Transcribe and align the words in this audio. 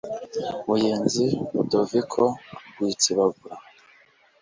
Buyenzi 0.67 1.23
Ludoviko 1.53 2.23
Rwitsibagura 2.73 3.55